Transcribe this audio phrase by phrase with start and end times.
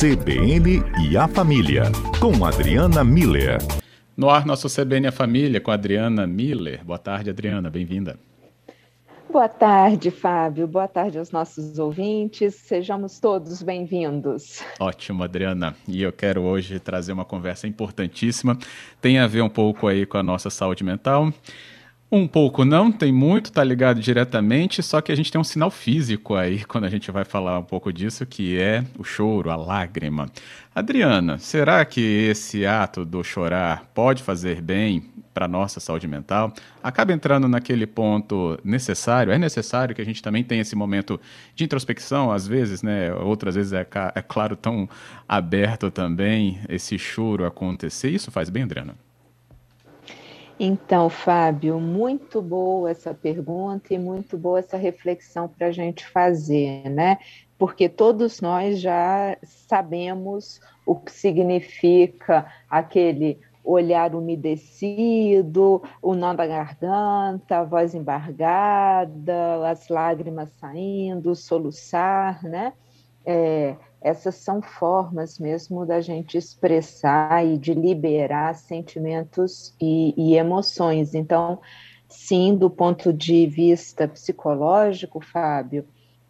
[0.00, 1.82] CBN e a Família,
[2.20, 3.58] com Adriana Miller.
[4.16, 6.84] No ar, nosso CBN e a Família, com Adriana Miller.
[6.84, 8.16] Boa tarde, Adriana, bem-vinda.
[9.28, 10.68] Boa tarde, Fábio.
[10.68, 12.54] Boa tarde aos nossos ouvintes.
[12.54, 14.62] Sejamos todos bem-vindos.
[14.78, 15.74] Ótimo, Adriana.
[15.88, 18.56] E eu quero hoje trazer uma conversa importantíssima.
[19.00, 21.32] Tem a ver um pouco aí com a nossa saúde mental.
[22.10, 25.70] Um pouco não, tem muito, tá ligado diretamente, só que a gente tem um sinal
[25.70, 29.56] físico aí quando a gente vai falar um pouco disso, que é o choro, a
[29.56, 30.24] lágrima.
[30.74, 35.02] Adriana, será que esse ato do chorar pode fazer bem
[35.34, 36.50] para nossa saúde mental?
[36.82, 41.20] Acaba entrando naquele ponto necessário, é necessário que a gente também tenha esse momento
[41.54, 43.12] de introspecção, às vezes, né?
[43.12, 44.88] Outras vezes é, é claro tão
[45.28, 48.08] aberto também esse choro acontecer.
[48.08, 48.94] Isso faz bem, Adriana?
[50.60, 56.90] Então, Fábio, muito boa essa pergunta e muito boa essa reflexão para a gente fazer,
[56.90, 57.18] né?
[57.56, 67.58] Porque todos nós já sabemos o que significa aquele olhar umedecido, o nó da garganta,
[67.58, 72.72] a voz embargada, as lágrimas saindo, soluçar, né?
[73.24, 81.14] É, essas são formas mesmo da gente expressar e de liberar sentimentos e, e, emoções.
[81.14, 81.60] Então,
[82.08, 85.84] sim, do ponto de vista psicológico, Fábio,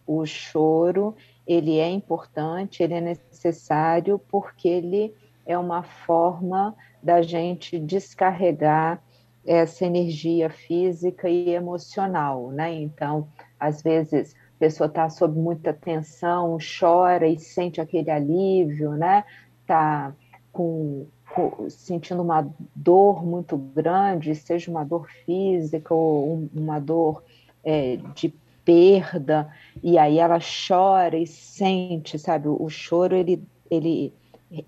[0.07, 1.15] o choro
[1.47, 5.15] ele é importante, ele é necessário porque ele
[5.47, 9.03] é uma forma da gente descarregar
[9.47, 12.75] essa energia física e emocional, né?
[12.75, 19.25] Então, às vezes a pessoa está sob muita tensão, chora e sente aquele alívio, né?
[19.61, 20.12] Está
[20.50, 27.23] com, com, sentindo uma dor muito grande, seja uma dor física ou um, uma dor
[27.62, 28.34] é, de
[28.65, 29.48] perda,
[29.81, 32.48] e aí ela chora e sente, sabe?
[32.48, 34.12] O, o choro ele, ele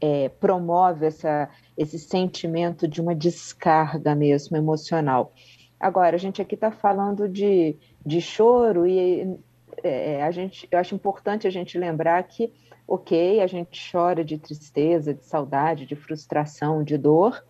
[0.01, 5.33] é, promove essa, esse sentimento de uma descarga mesmo emocional.
[5.81, 7.77] Agora, a gente aqui está falando de,
[8.07, 9.37] de choro e
[9.83, 12.53] é, a gente, eu acho importante a gente lembrar que,
[12.87, 17.45] ok, a gente chora de tristeza, de saudade, de frustração, de dor,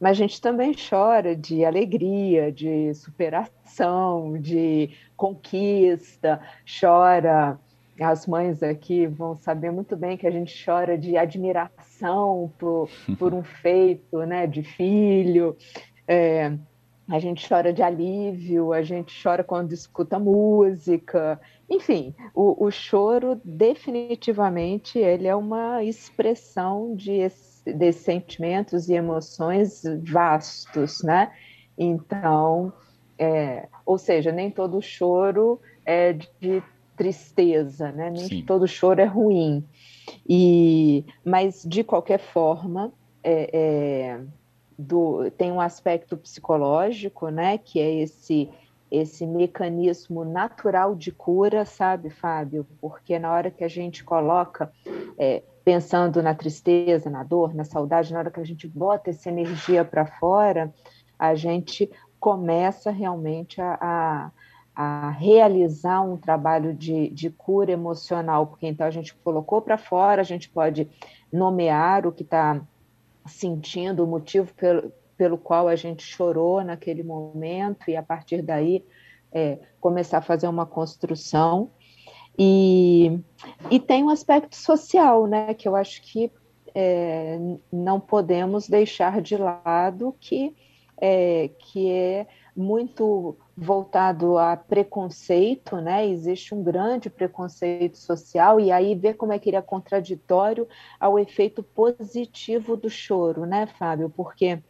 [0.00, 6.40] mas a gente também chora de alegria, de superação, de conquista,
[6.80, 7.58] chora.
[8.00, 12.88] As mães aqui vão saber muito bem que a gente chora de admiração por,
[13.18, 15.56] por um feito né, de filho.
[16.06, 16.56] É,
[17.08, 23.40] a gente chora de alívio, a gente chora quando escuta música, enfim, o, o choro
[23.42, 27.20] definitivamente ele é uma expressão de,
[27.66, 31.32] de sentimentos e emoções vastos, né?
[31.78, 32.72] Então,
[33.18, 36.62] é, ou seja, nem todo choro é de
[36.94, 38.10] tristeza, né?
[38.10, 38.44] Nem Sim.
[38.44, 39.64] todo choro é ruim.
[40.28, 42.92] E, mas de qualquer forma,
[43.22, 44.20] é, é
[44.78, 48.48] do, tem um aspecto psicológico, né, que é esse
[48.90, 52.66] esse mecanismo natural de cura, sabe, Fábio?
[52.80, 54.72] Porque na hora que a gente coloca,
[55.18, 59.28] é, pensando na tristeza, na dor, na saudade, na hora que a gente bota essa
[59.28, 60.72] energia para fora,
[61.18, 64.30] a gente começa realmente a, a,
[64.74, 70.22] a realizar um trabalho de, de, cura emocional, porque então a gente colocou para fora,
[70.22, 70.88] a gente pode
[71.30, 72.60] nomear o que está
[73.28, 78.84] sentindo, o motivo pelo, pelo qual a gente chorou naquele momento, e a partir daí
[79.32, 81.70] é, começar a fazer uma construção.
[82.38, 83.18] E,
[83.70, 86.30] e tem um aspecto social, né, que eu acho que
[86.74, 87.38] é,
[87.72, 90.54] não podemos deixar de lado, que
[91.00, 96.06] é, que é muito voltado a preconceito, né?
[96.06, 100.68] Existe um grande preconceito social e aí ver como é que ele é contraditório
[101.00, 104.08] ao efeito positivo do choro, né, Fábio?
[104.08, 104.62] Porque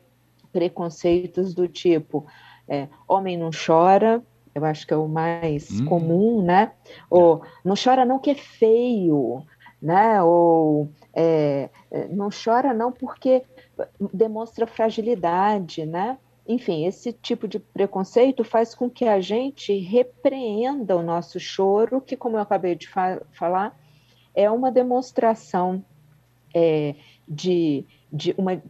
[0.51, 2.27] preconceitos do tipo
[2.67, 4.23] é, homem não chora,
[4.55, 5.85] eu acho que é o mais hum.
[5.85, 6.73] comum, né?
[7.11, 9.45] Ou não chora não que é feio,
[9.83, 10.23] né?
[10.23, 11.69] Ou é,
[12.11, 13.43] não chora não porque
[14.13, 16.17] demonstra fragilidade, né?
[16.49, 22.17] Enfim, esse tipo de preconceito faz com que a gente repreenda o nosso choro, que,
[22.17, 23.79] como eu acabei de fa falar,
[24.35, 25.85] é uma demonstração
[26.55, 26.95] é,
[27.29, 28.63] de, de uma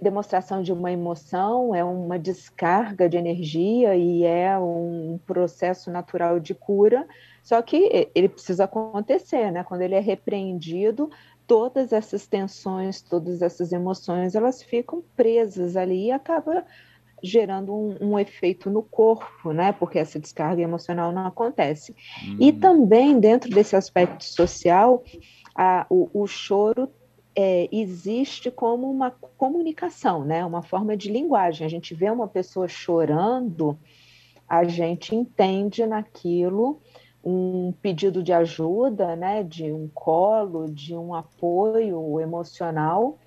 [0.00, 6.54] demonstração de uma emoção, é uma descarga de energia e é um processo natural de
[6.54, 7.06] cura,
[7.42, 9.64] só que ele precisa acontecer, né?
[9.64, 11.10] Quando ele é repreendido,
[11.46, 16.64] todas essas tensões, todas essas emoções, elas ficam presas ali e acaba
[17.22, 19.72] gerando um, um, efeito no corpo, né?
[19.72, 21.94] Porque essa descarga emocional não acontece.
[22.24, 22.36] Hum.
[22.40, 25.02] E também dentro desse aspecto social,
[25.54, 26.88] a, o, o choro
[27.34, 30.44] é, existe como uma comunicação, né?
[30.44, 31.66] uma forma de linguagem.
[31.66, 33.78] A gente vê uma pessoa chorando,
[34.48, 36.80] a gente entende naquilo
[37.24, 39.42] um pedido de ajuda, né?
[39.42, 43.18] de um colo, de um apoio emocional,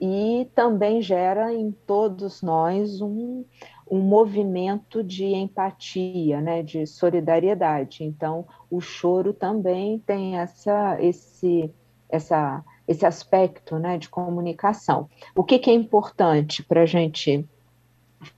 [0.00, 3.44] e também gera em todos nós um,
[3.90, 6.62] um movimento de empatia, né?
[6.62, 8.02] de solidariedade.
[8.02, 11.70] Então, o choro também tem essa, esse,
[12.08, 15.08] essa esse aspecto né, de comunicação.
[15.32, 17.48] O que, que é importante para a gente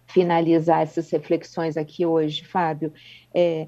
[0.07, 2.93] finalizar essas reflexões aqui hoje, Fábio?
[3.33, 3.67] É,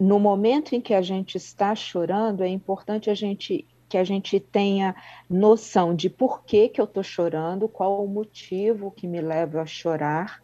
[0.00, 4.38] no momento em que a gente está chorando, é importante a gente que a gente
[4.38, 4.94] tenha
[5.28, 9.66] noção de por que, que eu estou chorando, qual o motivo que me leva a
[9.66, 10.40] chorar,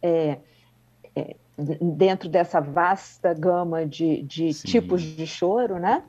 [0.00, 0.38] é,
[1.14, 6.04] é, dentro dessa vasta gama de, de tipos de choro, né?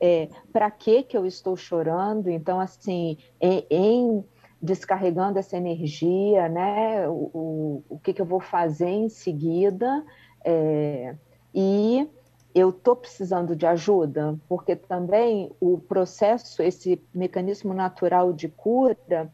[0.00, 2.30] É, Para que que eu estou chorando?
[2.30, 4.24] Então, assim, em, em
[4.62, 7.06] descarregando essa energia, né?
[7.06, 10.02] O, o, o que, que eu vou fazer em seguida?
[10.42, 11.14] É,
[11.54, 12.08] e
[12.54, 19.32] eu estou precisando de ajuda, porque também o processo, esse mecanismo natural de cura,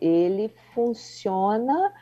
[0.00, 1.92] ele funciona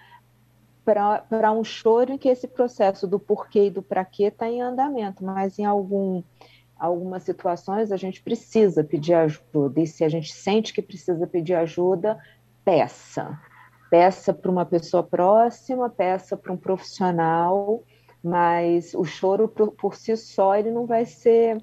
[0.85, 4.61] para um choro em que esse processo do porquê e do para quê está em
[4.61, 6.23] andamento, mas em algum,
[6.79, 11.55] algumas situações a gente precisa pedir ajuda, e se a gente sente que precisa pedir
[11.55, 12.19] ajuda,
[12.65, 13.39] peça.
[13.91, 17.83] Peça para uma pessoa próxima, peça para um profissional,
[18.25, 21.62] mas o choro por, por si só ele não vai ser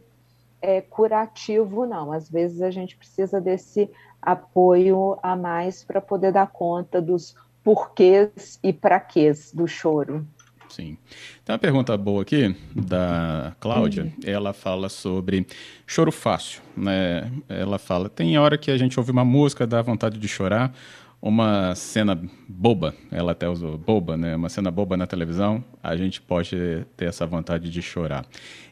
[0.61, 2.11] é, curativo, não.
[2.11, 3.89] Às vezes a gente precisa desse
[4.21, 10.25] apoio a mais para poder dar conta dos porquês e praquês do choro.
[10.69, 10.97] Sim.
[11.43, 14.03] Tem uma pergunta boa aqui da Cláudia.
[14.03, 14.13] Uhum.
[14.23, 15.45] Ela fala sobre
[15.85, 17.29] choro fácil, né?
[17.49, 20.73] Ela fala: tem hora que a gente ouve uma música, dá vontade de chorar,
[21.21, 24.35] uma cena boba, ela até usou boba, né?
[24.35, 28.25] Uma cena boba na televisão, a gente pode ter essa vontade de chorar.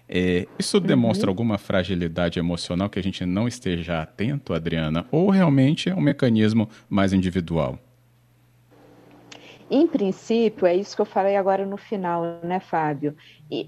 [0.07, 0.83] É, isso uhum.
[0.83, 5.05] demonstra alguma fragilidade emocional que a gente não esteja atento, Adriana?
[5.11, 7.77] Ou realmente é um mecanismo mais individual?
[9.69, 13.15] Em princípio, é isso que eu falei agora no final, né, Fábio?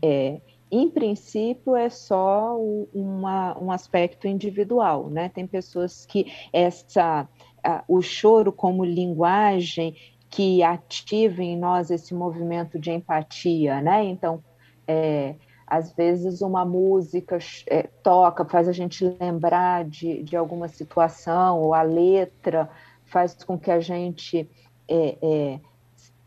[0.01, 0.41] É,
[0.71, 2.57] em princípio, é só
[2.91, 5.29] uma, um aspecto individual, né?
[5.29, 7.27] Tem pessoas que essa,
[7.63, 9.95] a, o choro como linguagem
[10.29, 14.03] que ativa em nós esse movimento de empatia, né?
[14.05, 14.43] Então,
[14.87, 15.35] é,
[15.67, 17.37] às vezes uma música
[17.67, 22.69] é, toca, faz a gente lembrar de, de alguma situação, ou a letra
[23.05, 24.49] faz com que a gente
[24.87, 25.59] é, é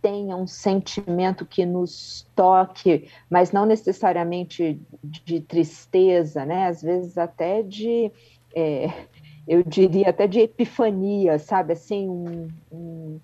[0.04, 6.66] tenha um sentimento que nos toque, mas não necessariamente de tristeza, né?
[6.66, 8.12] Às vezes até de,
[8.54, 8.88] é,
[9.46, 11.72] eu diria até de epifania, sabe?
[11.72, 13.20] Assim, um, um,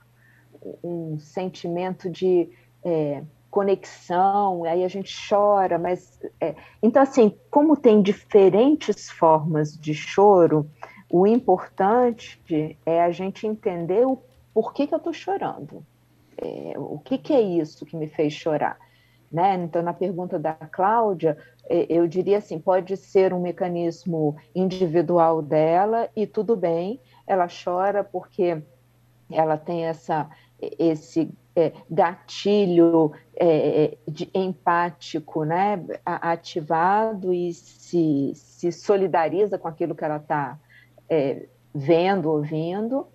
[0.82, 2.49] um sentimento de
[2.84, 9.94] é, conexão, aí a gente chora, mas é, então assim, como tem diferentes formas de
[9.94, 10.70] choro,
[11.08, 12.40] o importante
[12.87, 14.19] é a gente entender o
[14.55, 15.84] porquê que eu estou chorando
[16.40, 18.78] é, o que, que, é isso que me fez chorar?
[19.31, 19.55] Né?
[19.55, 21.37] Então, na pergunta da Cláudia,
[21.69, 28.02] é, eu diria assim: pode ser um mecanismo individual dela e tudo bem, ela chora
[28.02, 28.61] porque
[29.31, 30.28] ela tem essa,
[30.61, 40.04] esse é, gatilho é, de, empático né, ativado e se, se solidariza com aquilo que
[40.04, 40.59] ela está
[41.09, 43.07] é, vendo, ouvindo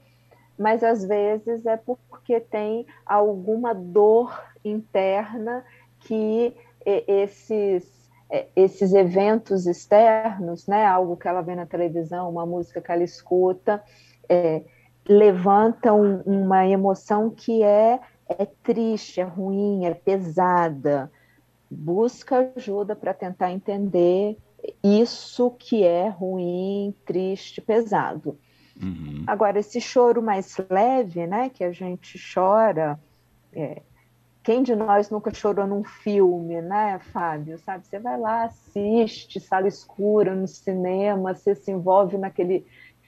[0.58, 5.64] mas às vezes é porque tem alguma dor interna
[6.06, 8.10] que esses,
[8.56, 13.84] esses eventos externos, né, algo que ela vê na televisão, uma música que ela escuta,
[14.30, 14.64] é,
[15.08, 21.12] levantam uma emoção que é, é triste, é ruim, é pesada.
[21.70, 24.38] Busca ajuda para tentar entender
[24.84, 28.38] isso que é ruim, triste, pesado.
[28.82, 29.24] Uhum.
[29.26, 33.00] Agora, esse choro mais leve, né, que a gente chora,
[33.54, 33.82] é,
[34.46, 37.58] quem de nós nunca chorou num filme, né, Fábio?
[37.58, 42.64] Sabe, você vai lá, assiste, sala escura no cinema, você se envolve naquele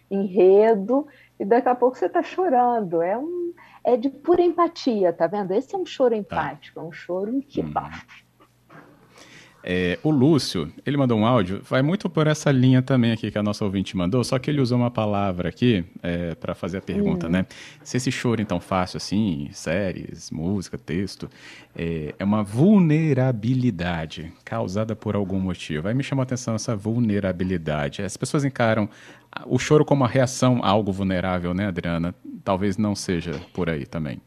[0.10, 1.08] enredo
[1.40, 3.04] e daqui a pouco você está chorando.
[3.04, 3.54] É um
[3.84, 5.52] é de pura empatia, tá vendo?
[5.52, 6.18] Esse é um choro tá.
[6.18, 6.82] empático, tá.
[6.82, 7.72] é um choro que uhum.
[9.70, 13.38] É, o Lúcio, ele mandou um áudio, vai muito por essa linha também aqui que
[13.38, 16.82] a nossa ouvinte mandou, só que ele usou uma palavra aqui é, para fazer a
[16.82, 17.32] pergunta, hum.
[17.32, 17.46] né?
[17.84, 21.30] Se esse choro então fácil assim, séries, música, texto,
[21.76, 25.90] é, é, uma vulnerabilidade causada por algum motivo.
[25.90, 28.02] Aí me chamou a atenção essa vulnerabilidade.
[28.02, 28.88] As pessoas encaram
[29.46, 32.16] o choro como uma reação a algo vulnerável, né, Adriana?
[32.42, 34.22] Talvez não seja por aí também.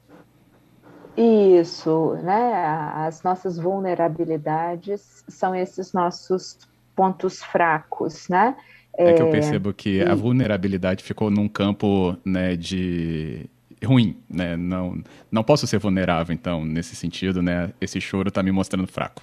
[1.16, 2.54] Isso, né?
[2.94, 6.58] As nossas vulnerabilidades são esses nossos
[6.94, 8.56] pontos fracos, né?
[8.96, 10.02] É, é que eu percebo que e...
[10.02, 13.48] a vulnerabilidade ficou num campo né, de
[13.84, 14.56] ruim, né?
[14.56, 17.72] Não, não posso ser vulnerável, então, nesse sentido, né?
[17.80, 19.22] Esse choro está me mostrando fraco.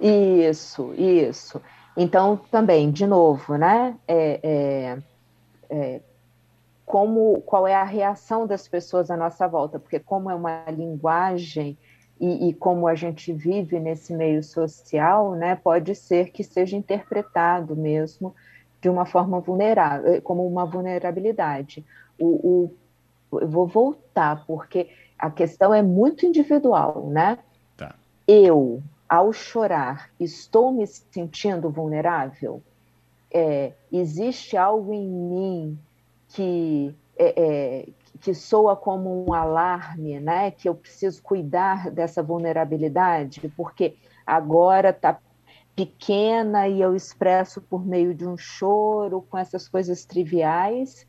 [0.00, 1.60] Isso, isso.
[1.96, 3.94] Então, também, de novo, né?
[4.08, 4.98] É, é,
[5.70, 6.00] é
[6.92, 11.78] como qual é a reação das pessoas à nossa volta, porque como é uma linguagem
[12.20, 17.74] e, e, como a gente vive nesse meio social, né, pode ser que seja interpretado
[17.74, 18.34] mesmo
[18.78, 21.82] de uma forma vulnerável, como uma vulnerabilidade.
[22.18, 22.26] O,
[23.32, 27.38] o, eu vou voltar, porque a questão é muito individual, né?
[27.74, 27.94] Tá.
[28.28, 32.62] Eu, ao chorar, estou me sentindo vulnerável?
[33.32, 35.78] É, existe algo em mim
[36.32, 37.88] que, é, é,
[38.20, 40.50] que soa como um alarme, né?
[40.50, 43.96] que eu preciso cuidar dessa vulnerabilidade, porque
[44.26, 45.18] agora está
[45.74, 51.06] pequena e eu expresso por meio de um choro, com essas coisas triviais,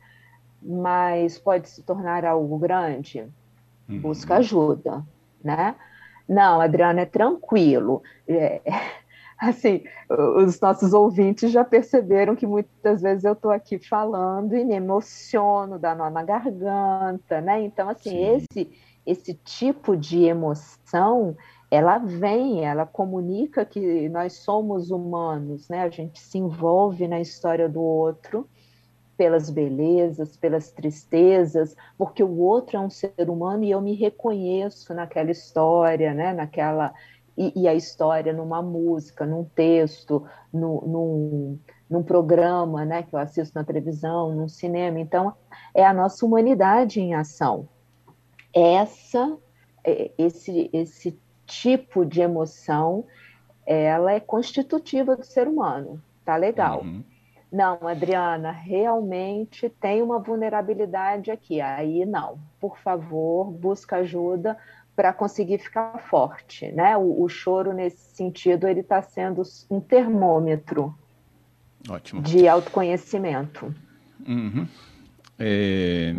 [0.62, 3.28] mas pode se tornar algo grande.
[3.88, 4.00] Uhum.
[4.00, 5.04] Busca ajuda,
[5.42, 5.74] né?
[6.26, 8.02] Não, Adriana, é tranquilo.
[8.26, 8.62] É,
[9.38, 9.82] assim,
[10.36, 15.78] os nossos ouvintes já perceberam que muitas vezes eu estou aqui falando e me emociono,
[15.78, 17.62] dá nó na garganta, né?
[17.62, 18.70] Então, assim, esse,
[19.06, 21.36] esse tipo de emoção,
[21.70, 25.82] ela vem, ela comunica que nós somos humanos, né?
[25.82, 28.48] A gente se envolve na história do outro
[29.16, 34.92] pelas belezas, pelas tristezas, porque o outro é um ser humano e eu me reconheço
[34.92, 36.32] naquela história, né?
[36.32, 36.92] Naquela
[37.36, 41.58] e, e, a história numa música, num texto, no, num,
[41.90, 45.00] num programa né, que eu assisto na televisão, num cinema.
[45.00, 45.34] Então,
[45.74, 47.68] é a nossa humanidade em ação.
[48.52, 49.36] Essa,
[49.84, 53.04] é, esse, esse tipo de emoção,
[53.66, 56.00] ela é constitutiva do ser humano.
[56.24, 56.82] Tá legal.
[56.82, 57.02] Uhum.
[57.54, 61.60] Não, Adriana, realmente tem uma vulnerabilidade aqui.
[61.60, 62.38] Aí não.
[62.58, 64.58] Por favor, busca ajuda
[64.96, 66.96] para conseguir ficar forte, né?
[66.96, 70.94] O, o choro nesse sentido ele está sendo um termômetro
[71.88, 72.22] Ótimo.
[72.22, 73.74] de autoconhecimento.
[74.26, 74.66] Uhum.
[75.38, 76.14] É,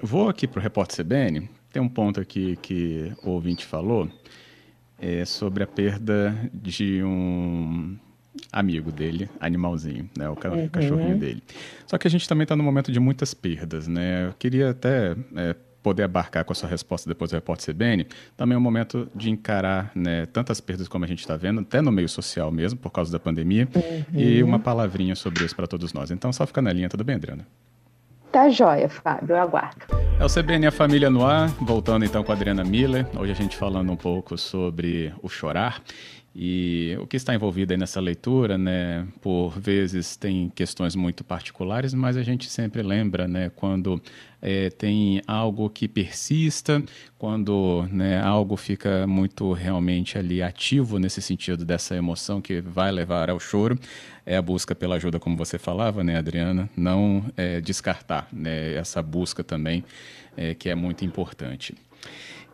[0.00, 1.48] vou aqui para o repórter CBN.
[1.72, 4.10] Tem um ponto aqui que o ouvinte falou
[4.98, 7.96] é, sobre a perda de um
[8.52, 10.68] amigo dele, animalzinho, né, o uhum.
[10.68, 11.42] cachorrinho dele.
[11.86, 14.28] Só que a gente também está num momento de muitas perdas, né?
[14.28, 18.06] Eu queria até é, poder abarcar com a sua resposta depois do repórter CBN,
[18.36, 21.80] também é um momento de encarar né, tantas perdas como a gente está vendo, até
[21.80, 24.20] no meio social mesmo, por causa da pandemia, uhum.
[24.20, 26.10] e uma palavrinha sobre isso para todos nós.
[26.10, 27.46] Então, só fica na linha, tudo bem, Adriana?
[28.30, 29.86] Tá jóia, Fábio, eu aguardo.
[30.18, 33.34] É o CBN A Família no Ar, voltando então com a Adriana Miller, hoje a
[33.34, 35.82] gente falando um pouco sobre o chorar
[36.34, 41.92] e o que está envolvido aí nessa leitura, né, por vezes tem questões muito particulares,
[41.92, 44.00] mas a gente sempre lembra, né, quando
[44.40, 46.80] é, tem algo que persista,
[47.18, 53.28] quando né, algo fica muito realmente ali ativo nesse sentido dessa emoção que vai levar
[53.28, 53.76] ao choro,
[54.24, 59.02] é a busca pela ajuda, como você falava, né, Adriana, não é, descartar né, essa
[59.02, 59.84] busca também,
[60.36, 61.74] é, que é muito importante.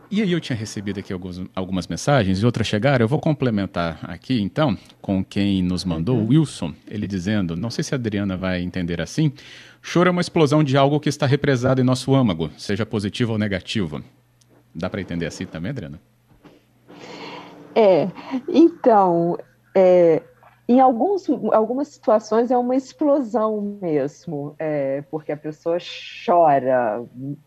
[0.09, 3.03] E aí eu tinha recebido aqui alguns, algumas mensagens e outras chegaram.
[3.03, 7.83] Eu vou complementar aqui, então, com quem nos mandou, o Wilson, ele dizendo, não sei
[7.83, 9.33] se a Adriana vai entender assim,
[9.81, 13.37] choro é uma explosão de algo que está represado em nosso âmago, seja positivo ou
[13.37, 14.01] negativo.
[14.73, 15.99] Dá para entender assim também, Adriana?
[17.75, 18.07] É,
[18.47, 19.37] então,
[19.75, 20.21] é,
[20.69, 25.77] em alguns, algumas situações é uma explosão mesmo, é, porque a pessoa
[26.25, 27.03] chora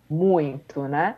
[0.09, 1.17] muito, né?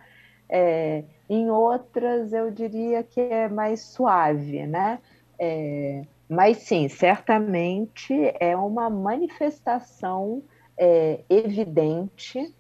[0.49, 4.98] É, em outras, eu diria que é mais suave, né?
[5.38, 10.42] É, mas sim, certamente é uma manifestação
[10.76, 12.54] é, evidente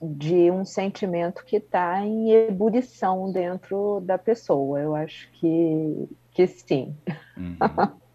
[0.00, 4.80] de um sentimento que está em ebulição dentro da pessoa.
[4.80, 6.96] Eu acho que, que sim.
[7.36, 7.56] Uhum.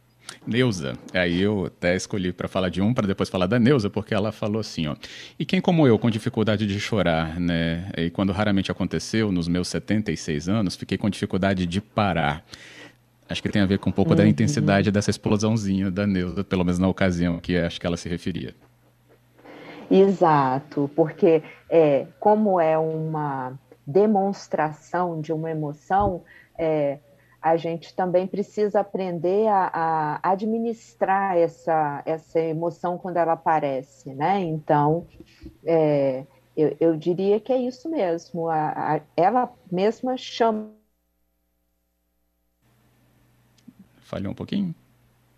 [0.46, 0.94] Neuza.
[1.13, 4.32] Aí eu até escolhi para falar de um para depois falar da Neuza, porque ela
[4.32, 4.96] falou assim, ó.
[5.39, 7.89] E quem como eu com dificuldade de chorar, né?
[7.98, 12.46] E quando raramente aconteceu, nos meus 76 anos, fiquei com dificuldade de parar.
[13.30, 14.18] Acho que tem a ver com um pouco uhum.
[14.18, 18.10] da intensidade dessa explosãozinha da Neuza, pelo menos na ocasião que acho que ela se
[18.10, 18.53] referia.
[19.89, 23.53] Exato, porque é, como é uma
[23.86, 26.24] demonstração de uma emoção,
[26.58, 27.00] é,
[27.43, 29.69] a gente também precisa aprender a,
[30.23, 34.39] a, administrar essa, essa emoção quando ela aparece, né?
[34.39, 35.05] Então,
[35.65, 38.47] é, eu, eu, diria que é isso mesmo.
[38.47, 40.71] A, a, ela mesma chama.
[44.00, 44.73] Falhou um pouquinho?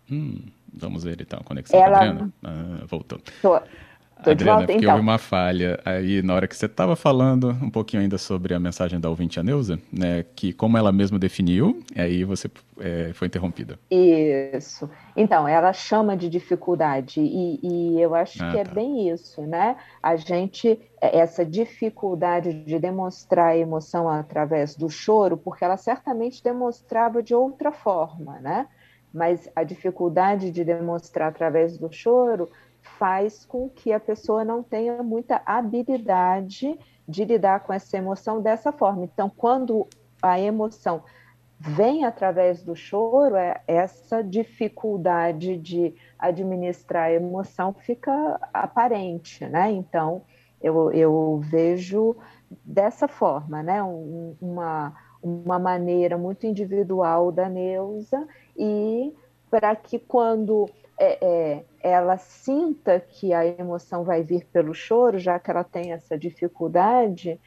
[0.08, 1.80] Hum, vamos ver então a conexão.
[1.80, 2.30] Tá ela...
[2.44, 3.18] Ah, voltou.
[3.42, 3.60] Tô...
[4.26, 4.96] Tô Adriana, volta, porque então.
[4.96, 8.58] houve uma falha aí na hora que você estava falando um pouquinho ainda sobre a
[8.58, 13.28] mensagem da ouvinte a Neuza, né, que como ela mesma definiu, aí você é, foi
[13.28, 13.78] interrompida.
[13.88, 14.90] Isso.
[15.16, 18.70] Então, ela chama de dificuldade e, e eu acho ah, que é tá.
[18.72, 19.76] é bem isso, né?
[20.02, 26.42] A gente, é, essa dificuldade de demonstrar a emoção através do choro, porque ela certamente
[26.42, 28.66] demonstrava de outra forma, né?
[29.14, 32.50] Mas a dificuldade de demonstrar através do choro
[32.98, 36.78] faz com que a pessoa não tenha muita habilidade
[37.08, 39.04] de lidar com essa emoção dessa forma.
[39.04, 39.86] Então, quando
[40.22, 41.02] a emoção
[41.58, 49.70] vem através do choro, é essa dificuldade de administrar a emoção fica aparente, né?
[49.70, 50.22] Então,
[50.62, 52.16] eu, eu vejo
[52.64, 53.82] dessa forma, né?
[53.82, 58.26] Um, uma, uma maneira muito individual da Neuza
[58.56, 59.14] e
[59.50, 65.38] para que quando é, é, ela sinta que a emoção vai vir pelo choro, já
[65.38, 67.38] que ela tem essa dificuldade,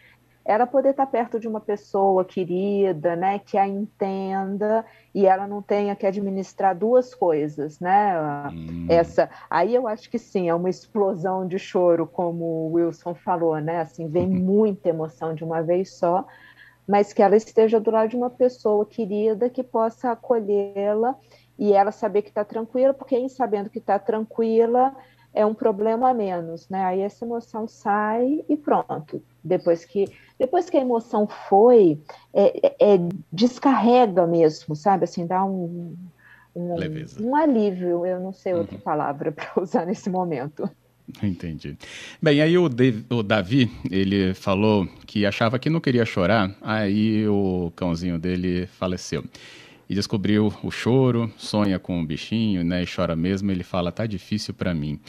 [0.46, 5.62] ela poder estar perto de uma pessoa querida, né, que a entenda e ela não
[5.62, 8.20] tenha que administrar duas coisas, né?
[8.52, 8.88] Hum.
[8.90, 13.60] Essa, aí eu acho que sim, é uma explosão de choro, como o Wilson falou,
[13.60, 13.82] né?
[13.82, 16.26] Assim, vem muita emoção de uma vez só,
[16.88, 21.16] mas que ela esteja do lado de uma pessoa querida que possa acolhê-la
[21.60, 24.96] e ela saber que está tranquila, porque em sabendo que está tranquila
[25.34, 26.86] é um problema a menos, né?
[26.86, 29.22] Aí essa emoção sai e pronto.
[29.44, 30.06] Depois que
[30.40, 32.00] depois que a emoção foi,
[32.34, 33.00] é, é, é
[33.32, 35.04] descarrega mesmo, sabe?
[35.04, 35.98] Assim, dá um,
[36.56, 36.76] um,
[37.20, 38.82] um alívio, eu não sei outra uhum.
[38.82, 40.70] palavra para usar nesse momento.
[41.22, 41.78] Entendi.
[42.22, 47.28] Bem, aí o, Dave, o Davi, ele falou que achava que não queria chorar, aí
[47.28, 49.24] o cãozinho dele faleceu
[49.90, 53.52] e descobriu o choro, sonha com o bichinho, né, e chora mesmo.
[53.52, 55.00] Ele fala: tá difícil para mim.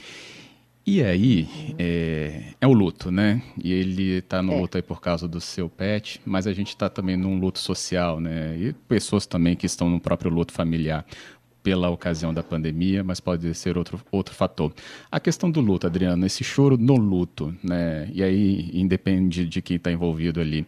[0.86, 1.46] E aí,
[1.78, 3.42] é, é, o luto, né?
[3.62, 4.60] E ele tá no é.
[4.60, 8.18] luto aí por causa do seu pet, mas a gente tá também num luto social,
[8.18, 8.56] né?
[8.58, 11.04] E pessoas também que estão no próprio luto familiar
[11.62, 14.72] pela ocasião da pandemia, mas pode ser outro, outro fator.
[15.10, 18.08] A questão do luto, Adriano, esse choro no luto, né?
[18.12, 20.66] E aí independe de quem está envolvido ali.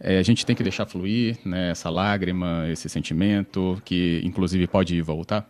[0.00, 4.96] É, a gente tem que deixar fluir né, essa lágrima, esse sentimento, que inclusive pode
[4.96, 5.48] ir voltar?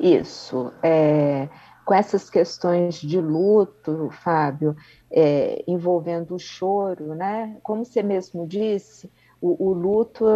[0.00, 0.72] Isso.
[0.82, 1.48] É,
[1.84, 4.76] com essas questões de luto, Fábio,
[5.10, 7.56] é, envolvendo o choro, né?
[7.62, 10.26] Como você mesmo disse, o, o, luto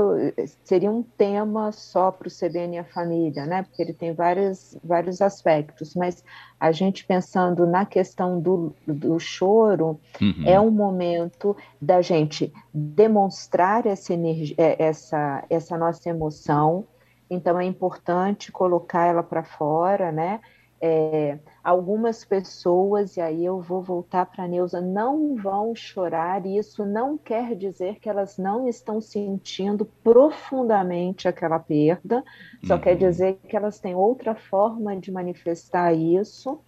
[0.62, 3.62] seria um tema só para o CBN e a família, né?
[3.62, 6.24] Porque ele tem vários, vários aspectos, mas
[6.58, 10.44] a gente pensando na questão do, do choro, uhum.
[10.46, 16.86] é um momento da gente demonstrar essa, energia, é, essa, essa nossa emoção,
[17.28, 20.40] então é importante colocar ela para fora, né?
[20.84, 26.58] É, algumas pessoas, e aí eu vou voltar para a Neuza, não vão chorar, e
[26.58, 32.24] isso não quer dizer que elas não estão sentindo profundamente aquela perda,
[32.64, 32.80] só uhum.
[32.80, 36.58] quer dizer que elas têm outra forma de manifestar isso,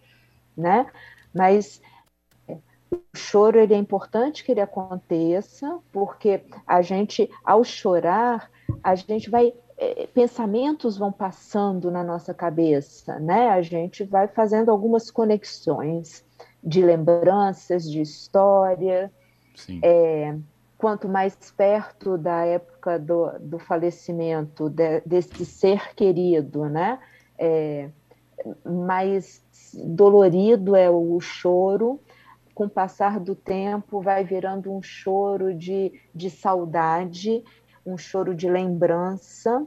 [0.57, 0.87] né?
[1.35, 1.83] Mas
[2.46, 2.57] é,
[2.92, 8.48] o choro ele é importante que ele aconteça, porque a gente, ao chorar,
[8.81, 9.53] a gente vai
[10.13, 13.49] pensamentos vão passando na nossa cabeça, né?
[13.49, 16.25] A gente vai fazendo algumas conexões
[16.63, 19.13] de lembranças, de história.
[19.83, 20.35] É,
[20.77, 26.99] quanto mais perto da época do, do falecimento de, desse ser querido, né?
[27.39, 27.89] É,
[28.65, 29.43] mais
[29.75, 32.01] dolorido é o choro.
[32.55, 37.43] Com o passar do tempo, vai virando um choro de, de saudade
[37.87, 39.66] um choro de lembrança,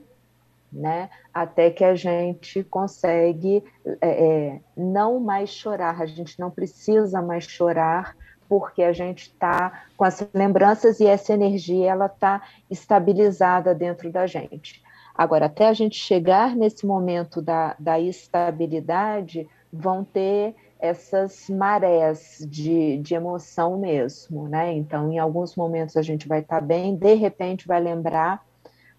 [0.72, 1.10] né?
[1.34, 3.64] Até que a gente consegue
[4.02, 8.16] é, é, não mais chorar, a gente não precisa mais chorar
[8.50, 14.26] porque a gente está com as lembranças e essa energia ela está estabilizada dentro da
[14.26, 14.82] gente.
[15.14, 22.98] Agora, até a gente chegar nesse momento da, da estabilidade, vão ter essas marés de,
[22.98, 24.74] de emoção mesmo, né?
[24.74, 28.46] Então, em alguns momentos a gente vai estar tá bem, de repente vai lembrar,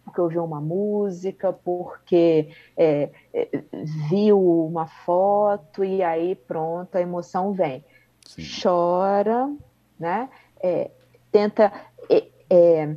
[0.05, 3.49] porque ouviu uma música, porque é, é,
[4.09, 7.85] viu uma foto e aí pronto, a emoção vem.
[8.27, 8.43] Sim.
[8.63, 9.51] Chora,
[9.99, 10.29] né?
[10.61, 10.91] É,
[11.31, 11.73] tenta
[12.11, 12.97] é, é,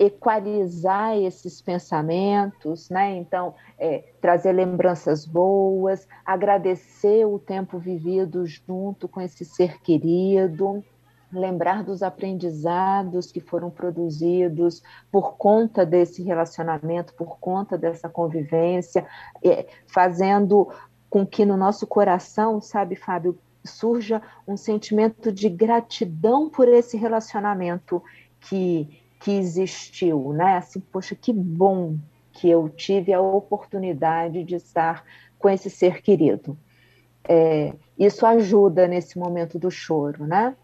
[0.00, 3.16] equalizar esses pensamentos, né?
[3.16, 10.82] Então, é, trazer lembranças boas, agradecer o tempo vivido junto com esse ser querido,
[11.30, 14.82] lembrar dos aprendizados que foram produzidos
[15.12, 19.06] por conta desse relacionamento, por conta dessa convivência,
[19.44, 20.72] é, fazendo
[21.10, 28.02] com que no nosso coração, sabe, Fábio, surja um sentimento de gratidão por esse relacionamento
[28.40, 30.56] que que existiu, né?
[30.56, 31.96] Assim, poxa, que bom
[32.32, 35.04] que eu tive a oportunidade de estar
[35.38, 36.56] com esse ser querido.
[37.28, 40.56] É, isso ajuda nesse momento do choro, né?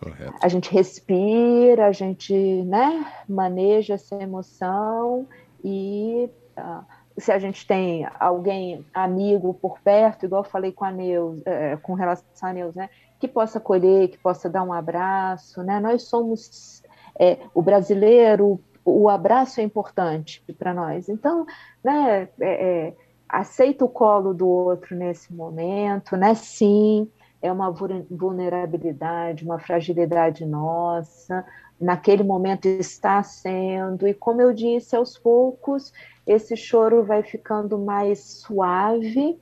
[0.00, 0.34] Correto.
[0.42, 2.34] A gente respira, a gente
[2.64, 5.26] né, maneja essa emoção
[5.64, 6.84] e uh,
[7.18, 11.76] se a gente tem alguém amigo por perto, igual eu falei com a Neus, é,
[11.76, 15.80] com relação a Neus, né, que possa acolher, que possa dar um abraço, né?
[15.80, 16.82] Nós somos
[17.18, 21.08] é, o brasileiro, o abraço é importante para nós.
[21.08, 21.46] Então,
[21.82, 22.94] né, é, é,
[23.28, 26.34] aceita o colo do outro nesse momento, né?
[26.34, 27.10] Sim,
[27.42, 31.44] é uma vulnerabilidade, uma fragilidade nossa.
[31.80, 35.92] Naquele momento está sendo, e como eu disse, aos poucos
[36.26, 39.38] esse choro vai ficando mais suave,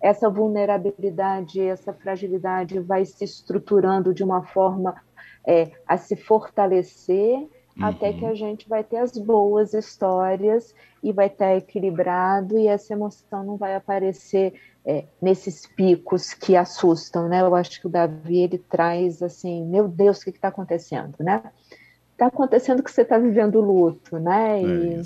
[0.00, 4.94] essa vulnerabilidade, essa fragilidade vai se estruturando de uma forma
[5.46, 7.48] é, a se fortalecer uhum.
[7.80, 12.92] até que a gente vai ter as boas histórias e vai estar equilibrado e essa
[12.92, 17.40] emoção não vai aparecer é, nesses picos que assustam, né?
[17.40, 21.42] Eu acho que o Davi ele traz assim, meu Deus, o que está acontecendo, né?
[22.12, 24.60] Está acontecendo que você está vivendo luto, né?
[24.60, 25.02] É e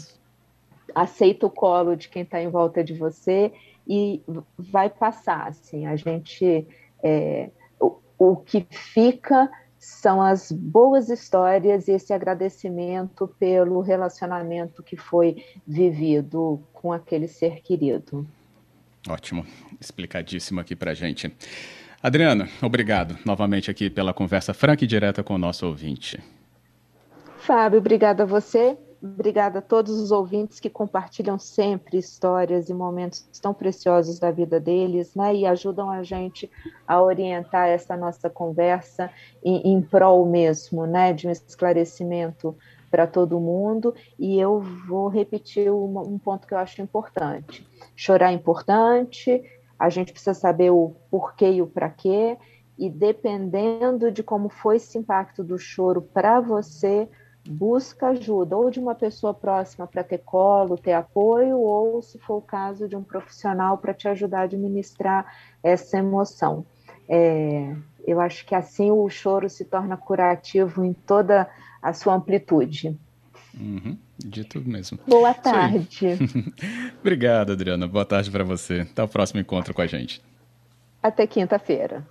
[0.95, 3.53] aceita o colo de quem está em volta de você
[3.87, 4.23] e
[4.57, 5.87] vai passar, assim.
[5.87, 6.67] A gente
[7.03, 9.51] é, o, o que fica
[9.85, 17.61] são as boas histórias e esse agradecimento pelo relacionamento que foi vivido com aquele ser
[17.61, 18.27] querido.
[19.07, 19.45] Ótimo,
[19.79, 21.31] explicadíssimo aqui para gente.
[22.03, 26.19] Adriana, obrigado novamente aqui pela conversa franca e direta com o nosso ouvinte.
[27.37, 28.79] Fábio, obrigada a você.
[29.07, 34.59] Obrigada a todos os ouvintes que compartilham sempre histórias e momentos tão preciosos da vida
[34.59, 35.35] deles, né?
[35.35, 36.51] E ajudam a gente
[36.89, 39.11] a orientar essa nossa conversa
[39.45, 41.13] em, em prol mesmo, né?
[41.13, 42.57] De um esclarecimento
[42.91, 43.95] para todo mundo.
[44.19, 49.43] E eu vou repetir um, um ponto que eu acho importante: chorar é importante,
[49.79, 52.39] a gente precisa saber o porquê e o para quê,
[52.79, 57.07] e dependendo de como foi esse impacto do choro para você
[57.47, 62.37] busca ajuda, ou de uma pessoa próxima para ter colo, ter apoio, ou, se for
[62.37, 65.27] o caso, de um profissional para te ajudar a administrar
[65.63, 66.65] essa emoção.
[67.09, 67.75] É,
[68.07, 71.49] eu acho que assim o choro se torna curativo em toda
[71.83, 72.99] a sua amplitude.
[73.59, 74.99] Uhum, dito mesmo.
[75.07, 76.19] Boa tarde.
[77.01, 77.87] Obrigado, Adriana.
[77.87, 78.81] Boa tarde para você.
[78.81, 80.23] Até o próximo encontro com a gente.
[81.03, 82.05] Até quinta-feira.